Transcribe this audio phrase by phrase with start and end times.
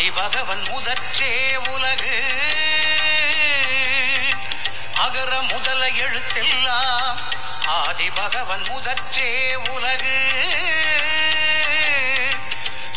[0.00, 2.32] அதிபகவன் முதற்றே உலகு.
[4.94, 7.18] அகர முதல எழுத்தெல்லாம்
[7.66, 10.18] ஆதிபகவன் முதற்றே உலகு.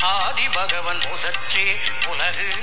[0.01, 2.53] ஆதிபகவன் முதற்றே உலகு.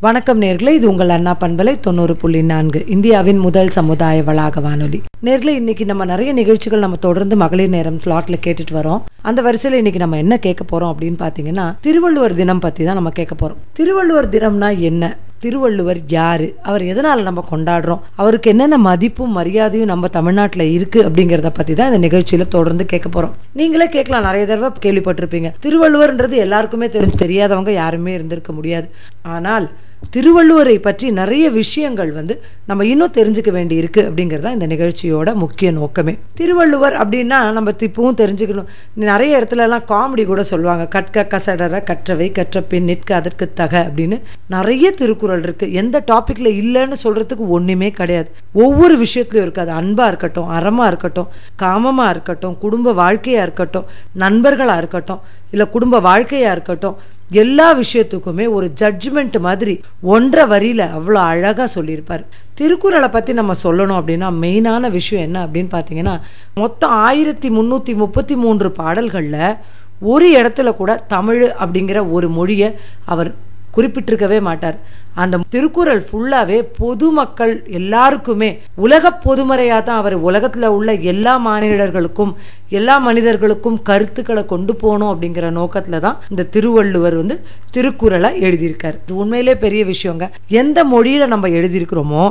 [0.00, 5.02] வணக்கம் நேர்களை இது உங்கள் அண்ணா பண்பலை தொண்ணூறு புள்ளி நான்கு இந்தியாவின் முதல் சமுதாய வளாக வானொலி.
[5.24, 9.00] நேர்களை இன்னைக்கு நம்ம நிறைய நிகழ்ச்சிகள் நம்ம தொடர்ந்து மகளிர் நேரம் ஸ்லாட்ல கேட்டுட்டு வரோம்.
[9.22, 13.34] அந்த வரிசையில் இன்னைக்கு நம்ம என்ன கேட்க போறோம் அப்படின்னு பாத்தீங்கன்னா திருவள்ளுவர் தினம் பத்தி தான் நம்ம கேட்க
[13.40, 13.56] போறோம்.
[13.72, 15.16] திருவள்ளுவர் தினம்னா என்ன?
[15.38, 16.46] திருவள்ளுவர் யாரு?
[16.62, 18.00] அவர் எதனால நம்ம கொண்டாடுறோம்?
[18.14, 23.34] அவருக்கு என்னென்ன மதிப்பும் மரியாதையும் நம்ம தமிழ்நாட்டில் இருக்கு அப்படிங்கிறத பத்தி தான் இந்த நிகழ்ச்சியில தொடர்ந்து கேட்க போறோம்.
[23.52, 24.22] நீங்களே கேட்கலாம்.
[24.22, 25.50] நிறைய தடவை கேள்விப்பட்டிருப்பீங்க.
[25.66, 28.90] திருவள்ளுவர்ன்றது எல்லாருக்குமே தெரிஞ்சு தெரியாதவங்க யாருமே இருந்திருக்க முடியாது.
[29.22, 29.68] ஆனால்
[30.14, 32.34] திருவள்ளுவரை பற்றி நிறைய விஷயங்கள் வந்து
[32.66, 36.18] நம்ம இன்னும் தெரிஞ்சுக்க வேண்டி இருக்குது அப்படிங்கிறது தான் இந்த நிகழ்ச்சியோட முக்கிய நோக்கமே.
[36.34, 38.68] திருவள்ளுவர் அப்படின்னா நம்ம இப்பவும் தெரிஞ்சுக்கணும்.
[38.94, 40.86] நிறைய இடத்துலலாம் காமெடி கூட சொல்லுவாங்க.
[40.86, 46.98] கற்க கசடர கற்றவை கற்ற பின் நிற்க அதற்கு தக அப்படின்னு நிறைய திருக்குறள் இருக்குது எந்த டாப்பிக்கில் இல்லைன்னு
[47.04, 48.30] சொல்கிறதுக்கு ஒன்றுமே கிடையாது.
[48.52, 51.28] ஒவ்வொரு விஷயத்துலையும் இருக்காது அது இருக்கட்டும் அறமாக இருக்கட்டும்
[51.62, 56.96] காமமாக இருக்கட்டும் குடும்ப வாழ்க்கையாக இருக்கட்டும் நண்பர்களாக இருக்கட்டும் இல்லை குடும்ப வாழ்க்கையாக இருக்கட்டும்
[57.30, 62.26] எல்லா விஷயத்துக்குமே ஒரு ஜட்ஜ்மெண்ட் மாதிரி ஒன்றரை வரியில் அவ்வளோ அழகாக சொல்லியிருப்பார்.
[62.54, 66.20] திருக்குறளை பற்றி நம்ம சொல்லணும் அப்படின்னா மெயினான விஷயம் என்ன அப்படின்னு பார்த்தீங்கன்னா
[66.54, 69.54] மொத்தம் ஆயிரத்தி முந்நூற்றி முப்பத்தி மூன்று பாடல்களில்
[70.00, 73.34] ஒரு இடத்துல கூட தமிழ் அப்படிங்கிற ஒரு மொழியை அவர்
[73.78, 74.78] குறிப்பிட்டிருக்கவே மாட்டார்.
[75.22, 78.50] அந்த திருக்குறள் ஃபுல்லாவே பொதுமக்கள் எல்லாருக்குமே
[78.84, 82.32] உலக பொதுமறையாக தான் அவர் உலகத்தில் உள்ள எல்லா மாநிலர்களுக்கும்
[82.78, 87.36] எல்லா மனிதர்களுக்கும் கருத்துக்களை கொண்டு போகணும் அப்படிங்கிற நோக்கத்தில் தான் இந்த திருவள்ளுவர் வந்து
[87.76, 88.98] திருக்குறளை எழுதியிருக்கார்.
[89.04, 90.26] இது உண்மையிலே பெரிய விஷயங்க.
[90.60, 92.24] எந்த மொழியில் நம்ம எழுதியிருக்கிறோமோ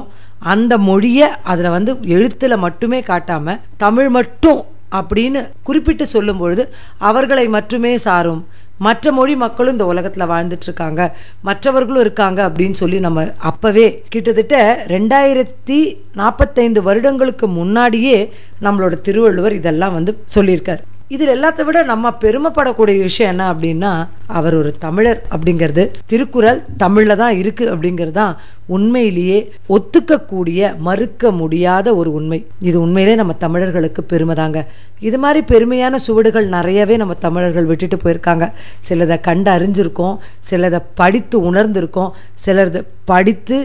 [0.53, 4.61] அந்த மொழியை அதில் வந்து எழுத்துல மட்டுமே காட்டாமல் தமிழ் மட்டும்
[4.97, 6.63] அப்படின்னு குறிப்பிட்டு சொல்லும் பொழுது
[7.09, 8.41] அவர்களை மட்டுமே சாரும்.
[8.78, 11.02] மற்ற மொழி மக்களும் இந்த உலகத்தில் வாழ்ந்துட்டு இருக்காங்க
[11.42, 14.58] மற்றவர்களும் இருக்காங்க அப்படின்னு சொல்லி நம்ம அப்போவே கிட்டத்தட்ட
[14.88, 15.80] ரெண்டாயிரத்தி
[16.14, 18.17] நாற்பத்தைந்து வருடங்களுக்கு முன்னாடியே
[18.61, 20.83] நம்மளோட திருவள்ளுவர் இதெல்லாம் வந்து சொல்லியிருக்கார்.
[21.13, 23.91] இதில் எல்லாத்த விட நம்ம பெருமைப்படக்கூடிய விஷயம் என்ன அப்படின்னா
[24.37, 25.83] அவர் ஒரு தமிழர் அப்படிங்கிறது.
[26.11, 28.33] திருக்குறள் தமிழில் தான் இருக்குது அப்படிங்கிறது தான்
[28.75, 29.39] உண்மையிலேயே
[29.75, 32.39] ஒத்துக்கக்கூடிய மறுக்க முடியாத ஒரு உண்மை.
[32.69, 34.61] இது உண்மையிலே நம்ம தமிழர்களுக்கு பெருமைதாங்க
[35.07, 38.47] இது மாதிரி பெருமையான சுவடுகள் நிறையவே நம்ம தமிழர்கள் விட்டுட்டு போயிருக்காங்க.
[38.89, 40.15] சிலதை கண்டு அறிஞ்சிருக்கோம்
[40.49, 42.13] சிலதை படித்து உணர்ந்திருக்கோம்
[42.45, 42.81] சிலரது
[43.11, 43.59] படித்து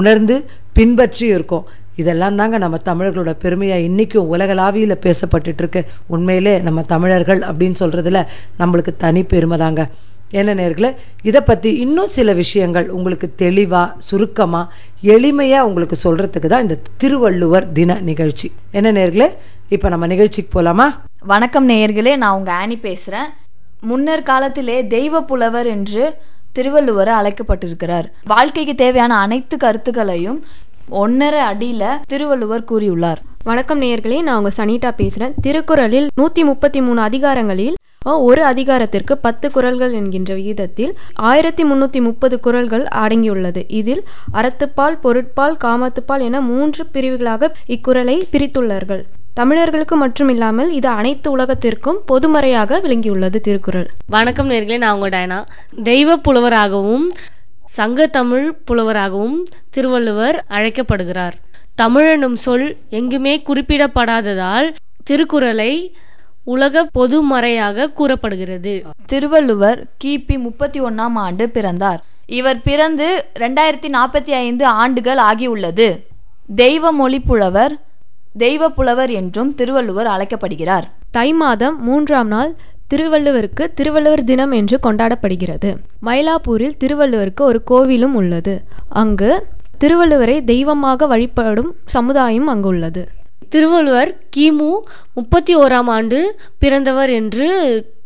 [0.00, 0.36] உணர்ந்து
[0.78, 1.66] பின்பற்றி இருக்கோம்
[2.02, 5.80] இதெல்லாம் தாங்க நம்ம தமிழர்களோட பெருமையாக இன்றைக்கும் உலகளாவியில் பேசப்பட்டுட்ருக்கு
[6.14, 8.20] உண்மையிலே நம்ம தமிழர்கள் அப்படின்னு சொல்கிறதுல
[8.60, 9.82] நம்மளுக்கு தனி பெருமை தாங்க.
[10.38, 10.90] என்ன நேர்களே
[11.28, 14.72] இதை பற்றி இன்னும் சில விஷயங்கள் உங்களுக்கு தெளிவாக சுருக்கமாக
[15.14, 18.48] எளிமையாக உங்களுக்கு சொல்கிறதுக்கு தான் இந்த திருவள்ளுவர் தின நிகழ்ச்சி.
[18.78, 19.28] என்ன நேர்களே
[19.76, 20.86] இப்போ நம்ம நிகழ்ச்சிக்கு போகலாமா
[21.32, 23.30] வணக்கம் நேயர்களே நான் உங்கள் ஆனி பேசுகிறேன்
[23.90, 26.04] முன்னர் காலத்திலே தெய்வ புலவர் என்று
[26.56, 28.06] திருவள்ளுவர் அழைக்கப்பட்டிருக்கிறார்.
[28.32, 30.38] வாழ்க்கைக்கு தேவையான அனைத்து கருத்துக்களையும்
[30.90, 33.20] ஒன்னரை அடியில திருவள்ளுவர் கூறியுள்ளார்.
[33.44, 37.74] வணக்கம் நேயர்களே நான் உங்க சனிதா பேசுகிறேன் திருக்குறளில் நூற்றி முப்பத்தி மூணு அதிகாரங்களில்
[38.28, 43.64] ஒரு அதிகாரத்திற்கு பத்து குறள்கள் என்கின்ற விகிதத்தில் ஆயிரத்தி முந்நூற்றி முப்பது குறள்கள் அடங்கியுள்ளது.
[43.68, 44.02] இதில்
[44.32, 49.04] அறத்துப்பால் பொருட்பால் காமத்துப்பால் என மூன்று பிரிவுகளாக இக்குறளை பிரித்துள்ளார்கள்.
[49.34, 53.88] தமிழர்களுக்கு மட்டுமில்லாமல் இது அனைத்து உலகத்திற்கும் பொதுமறையாக விளங்கியுள்ளது திருக்குறள்.
[54.06, 55.40] வணக்கம் நேர்களே நான் உங்கள் டயனா
[55.82, 57.08] தெய்வ புலவராகவும்
[57.66, 61.34] சங்க தமிழ் புலவராகவும் திருவள்ளுவர் அழைக்கப்படுகிறார்.
[61.74, 65.96] தமிழ் எனும் சொல் எங்குமே குறிப்பிடப்படாததால் திருக்குறளை
[66.44, 68.84] உலக பொதுமறையாக கூறப்படுகிறது.
[69.06, 72.04] திருவள்ளுவர் கிபி முப்பத்தி ஒன்னாம் ஆண்டு பிறந்தார்.
[72.26, 76.00] இவர் பிறந்து ரெண்டாயிரத்தி நாற்பத்தி ஐந்து ஆண்டுகள் ஆகியுள்ளது.
[76.56, 77.78] தெய்வ மொழி புலவர்
[78.36, 80.86] தெய்வ புலவர் என்றும் திருவள்ளுவர் அழைக்கப்படுகிறார்.
[81.10, 82.56] தை மாதம் மூன்றாம் நாள்
[82.88, 85.76] திருவள்ளுவருக்கு திருவள்ளுவர் தினம் என்று கொண்டாடப்படுகிறது.
[86.02, 88.62] மயிலாப்பூரில் திருவள்ளுவருக்கு ஒரு கோவிலும் உள்ளது.
[88.88, 89.46] அங்கு
[89.84, 93.08] திருவள்ளுவரை தெய்வமாக வழிபடும் சமுதாயம் அங்கு உள்ளது.
[93.48, 94.78] திருவள்ளுவர் கிமு
[95.14, 97.48] முப்பத்தி ஓராம் ஆண்டு பிறந்தவர் என்று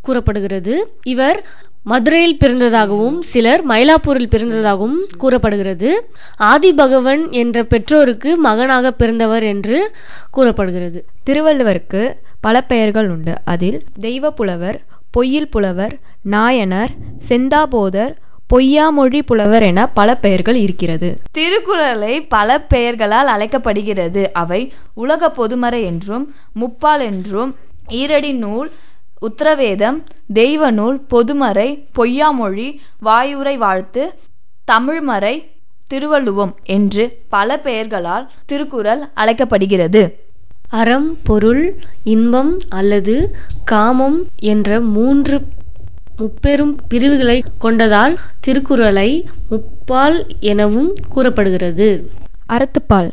[0.01, 0.93] கூறப்படுகிறது.
[1.03, 1.39] இவர்
[1.83, 6.09] மதுரையில் பிறந்ததாகவும் சிலர் மயிலாப்பூரில் பிறந்ததாகவும் கூறப்படுகிறது.
[6.39, 9.91] ஆதிபகவன் என்ற பெற்றோருக்கு மகனாக பிறந்தவர் என்று
[10.31, 11.05] கூறப்படுகிறது.
[11.29, 13.33] திருவள்ளுவருக்கு பல பெயர்கள் உண்டு.
[13.45, 14.81] அதில் தெய்வ புலவர்
[15.17, 16.91] பொய்யில் புலவர் நாயனர்
[17.29, 18.13] செந்தாபோதர்
[18.53, 21.09] பொய்யாமொழி புலவர் என பல பெயர்கள் இருக்கிறது.
[21.31, 24.33] திருக்குறளை பல பெயர்களால் அழைக்கப்படுகிறது.
[24.33, 27.55] அவை உலக பொதுமறை என்றும் முப்பால் என்றும்
[27.89, 28.71] ஈரடி நூல்
[29.21, 30.03] உத்தரவேதம்
[30.33, 34.13] தெய்வ நூல் பொதுமறை பொய்யாமொழி வாயுரை வாழ்த்து
[34.71, 35.45] தமிழ்மறை
[35.87, 40.01] திருவள்ளுவம் என்று பல பெயர்களால் திருக்குறள் அழைக்கப்படுகிறது.
[40.69, 43.35] அறம் பொருள் இன்பம் அல்லது
[43.65, 45.41] காமம் என்ற மூன்று
[46.17, 52.11] முப்பெரும் பிரிவுகளை கொண்டதால் திருக்குறளை முப்பால் எனவும் கூறப்படுகிறது.
[52.49, 53.11] அறத்துப்பால்.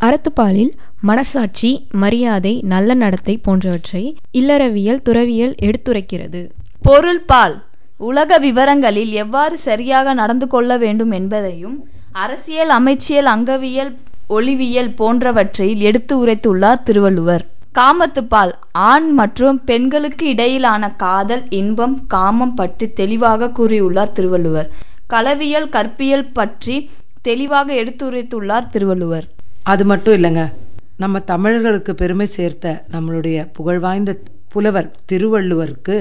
[0.00, 0.70] அறத்துப்பாலில்
[1.08, 6.50] மனசாட்சி மரியாதை நல்ல நடத்தை போன்றவற்றை இல்லறவியல் துறவியல் எடுத்துரைக்கிறது.
[6.82, 7.62] பொருள் பால்.
[7.98, 13.96] உலக விவரங்களில் எவ்வாறு சரியாக நடந்து கொள்ள வேண்டும் என்பதையும் அரசியல் அமைச்சியல் அங்கவியல்
[14.28, 17.46] ஒளிவியல் போன்றவற்றை எடுத்து உரைத்துள்ளார் திருவள்ளுவர்.
[17.74, 24.70] காமத்துப்பால் ஆண் மற்றும் பெண்களுக்கு இடையிலான காதல் இன்பம் காமம் பற்றி தெளிவாக கூறியுள்ளார் திருவள்ளுவர்.
[25.10, 26.90] களவியல் கற்பியல் பற்றி
[27.22, 29.28] தெளிவாக எடுத்துரைத்துள்ளார் திருவள்ளுவர்.
[29.62, 30.42] அது மட்டும் இல்லைங்க.
[31.02, 34.12] நம்ம தமிழர்களுக்கு பெருமை சேர்த்த நம்மளுடைய புகழ்வாய்ந்த
[34.48, 35.96] புலவர் திருவள்ளுவருக்கு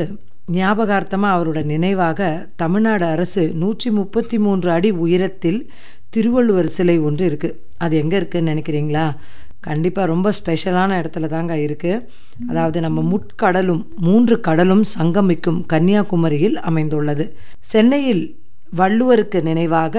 [0.53, 5.59] ஞாபகார்த்தமாக அவரோட நினைவாக தமிழ்நாடு அரசு நூற்றி முப்பத்தி மூன்று அடி உயரத்தில்
[6.09, 9.05] திருவள்ளுவர் சிலை ஒன்று இருக்குது அது எங்கே இருக்குன்னு நினைக்கிறீங்களா?
[9.61, 12.03] கண்டிப்பாக ரொம்ப ஸ்பெஷலான இடத்துல தாங்க இருக்குது
[12.49, 17.25] அதாவது நம்ம முட்கடலும் மூன்று கடலும் சங்கமிக்கும் கன்னியாகுமரியில் அமைந்துள்ளது.
[17.71, 18.23] சென்னையில்
[18.75, 19.95] வள்ளுவருக்கு நினைவாக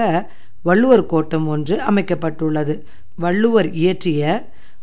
[0.61, 2.75] வள்ளுவர் கோட்டம் ஒன்று அமைக்கப்பட்டுள்ளது.
[3.15, 4.23] வள்ளுவர் இயற்றிய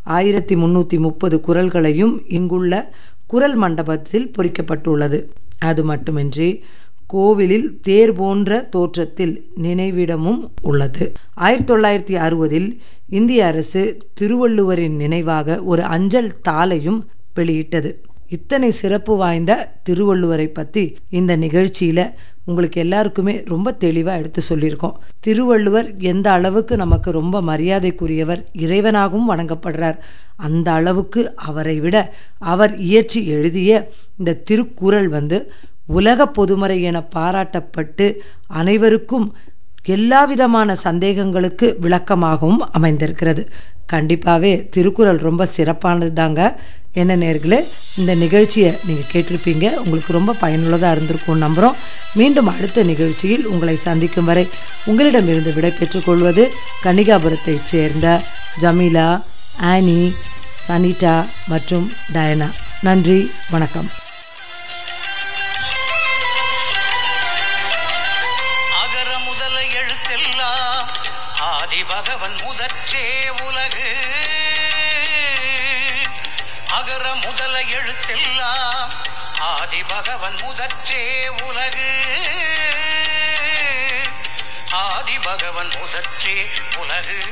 [0.09, 2.73] ஆயிரத்தி முன்னூற்றி முப்பது குரல்களையும் இங்குள்ள
[3.27, 5.19] குரல் மண்டபத்தில் பொறிக்கப்பட்டுள்ளது.
[5.59, 6.49] அது மட்டுமின்றி
[7.07, 11.13] கோவிலில் தேர் போன்ற தோற்றத்தில் நினைவிடமும் உள்ளது.
[11.35, 12.69] ஆயிரத்தி தொள்ளாயிரத்தி அறுபதில்
[13.11, 13.83] இந்திய அரசு
[14.21, 17.01] திருவள்ளுவரின் நினைவாக ஒரு அஞ்சல் தாளையும்
[17.35, 17.91] வெளியிட்டது.
[18.29, 19.53] இத்தனை சிறப்பு வாய்ந்த
[19.87, 22.03] திருவள்ளுவரை பற்றி இந்த நிகழ்ச்சியில்
[22.45, 24.99] உங்களுக்கு எல்லாருக்குமே ரொம்ப தெளிவாக எடுத்து சொல்லியிருக்கோம்.
[25.21, 29.99] திருவள்ளுவர் எந்த அளவுக்கு நமக்கு ரொம்ப மரியாதைக்குரியவர் இறைவனாகவும் வணங்கப்படுறார்
[30.37, 31.97] அந்த அளவுக்கு அவரை விட
[32.39, 33.71] அவர் இயற்றி எழுதிய
[34.19, 35.39] இந்த திருக்குறள் வந்து
[35.87, 38.07] உலக பொதுமறை என பாராட்டப்பட்டு
[38.47, 39.27] அனைவருக்கும்
[39.97, 43.43] எல்லா விதமான சந்தேகங்களுக்கு விளக்கமாகவும் அமைந்திருக்கிறது.
[43.93, 46.41] கண்டிப்பாகவே திருக்குறள் ரொம்ப சிறப்பானது தாங்க
[46.93, 47.59] என்ன நேர்களே
[48.01, 49.67] இந்த நிகழ்ச்சியை நீங்கள் கேட்டிருப்பீங்க.
[49.83, 51.79] உங்களுக்கு ரொம்ப பயனுள்ளதாக இருந்திருக்கும் நம்புகிறோம்
[52.15, 54.45] மீண்டும் அடுத்த நிகழ்ச்சியில் உங்களை சந்திக்கும் வரை
[54.91, 56.45] உங்களிடமிருந்து விடை பெற்றுக்கொள்வது
[56.85, 58.19] கன்னிகாபுரத்தைச் சேர்ந்த
[58.65, 59.09] ஜமீலா
[59.73, 60.01] ஆனி
[60.69, 61.17] சனிட்டா
[61.53, 62.51] மற்றும் டயனா.
[62.83, 63.91] நன்றி வணக்கம்.
[71.69, 73.97] அதிபகவன் முதற்றே உலகு.
[76.69, 78.93] அகர முதல எழுத்தெல்லாம்
[79.39, 81.91] ஆதிபகவன் முதற்றே உலகு.
[84.71, 87.23] ஆதிபகவன் முதற்றே உலகு.